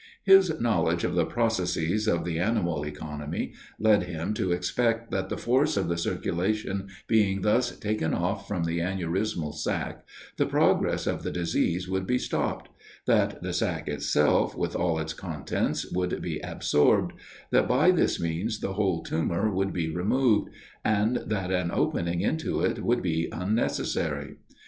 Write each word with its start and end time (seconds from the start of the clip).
His 0.23 0.59
knowledge 0.59 1.03
of 1.03 1.13
the 1.13 1.27
processes 1.27 2.07
of 2.07 2.25
the 2.25 2.39
animal 2.39 2.83
economy, 2.83 3.53
led 3.77 4.01
him 4.01 4.33
to 4.33 4.51
expect 4.51 5.11
that 5.11 5.29
the 5.29 5.37
force 5.37 5.77
of 5.77 5.89
the 5.89 5.95
circulation 5.95 6.87
being 7.05 7.41
thus 7.41 7.77
taken 7.77 8.11
off 8.11 8.47
from 8.47 8.63
the 8.63 8.79
aneurismal 8.79 9.53
sac, 9.53 10.03
the 10.37 10.47
progress 10.47 11.05
of 11.05 11.21
the 11.21 11.29
disease 11.29 11.87
would 11.87 12.07
be 12.07 12.17
stopped; 12.17 12.69
that 13.05 13.43
the 13.43 13.53
sac 13.53 13.87
itself, 13.87 14.57
with 14.57 14.75
all 14.75 14.97
its 14.97 15.13
contents, 15.13 15.91
would 15.91 16.19
be 16.19 16.39
absorbed; 16.39 17.13
that 17.51 17.67
by 17.67 17.91
this 17.91 18.19
means 18.19 18.59
the 18.61 18.73
whole 18.73 19.03
tumor 19.03 19.51
would 19.53 19.71
be 19.71 19.87
removed, 19.87 20.49
and 20.83 21.17
that 21.17 21.51
an 21.51 21.69
opening 21.71 22.21
into 22.21 22.61
it 22.61 22.83
would 22.83 23.03
be 23.03 23.29
unnecessary. 23.31 24.37